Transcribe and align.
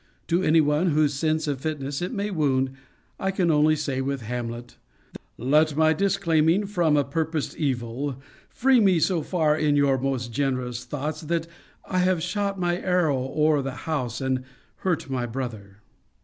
To 0.29 0.41
any 0.41 0.61
one 0.61 0.87
whose 0.87 1.13
sense 1.13 1.47
of 1.47 1.61
fitness 1.61 2.01
it 2.01 2.11
may 2.11 2.31
wound, 2.31 2.71
I 3.19 3.29
can 3.29 3.51
only 3.51 3.75
say 3.75 4.01
with 4.01 4.23
Hamlet 4.23 4.77
"Let 5.37 5.77
my 5.77 5.93
disclaiming 5.93 6.65
from 6.65 6.97
a 6.97 7.03
purposed 7.03 7.55
evil 7.55 8.19
Free 8.49 8.79
me 8.79 8.99
so 8.99 9.21
far 9.21 9.55
in 9.55 9.75
your 9.75 9.99
most 9.99 10.31
generous 10.33 10.85
thoughts 10.85 11.21
That 11.21 11.45
I 11.85 11.99
have 11.99 12.23
shot 12.23 12.59
my 12.59 12.77
arrow 12.81 13.15
o'er 13.15 13.61
the 13.61 13.73
house, 13.85 14.21
And 14.21 14.43
hurt 14.77 15.07
my 15.07 15.27
brother." 15.27 15.77